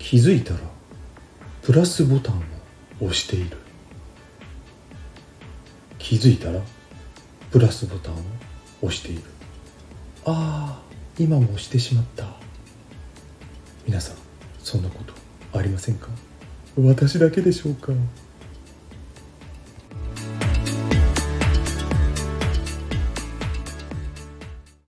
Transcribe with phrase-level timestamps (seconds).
[0.00, 0.58] 気づいたら
[1.62, 2.40] プラスボタンを
[3.02, 3.56] 押している。
[5.98, 6.60] 気づいたら
[7.52, 8.16] プラスボタンを
[8.82, 9.22] 押している。
[10.24, 10.82] ああ
[11.18, 12.24] 今も押してしまった。
[13.86, 14.16] 皆さん
[14.58, 15.14] そんなこと
[15.56, 16.08] ありませんか？
[16.76, 17.92] 私だけでしょうか？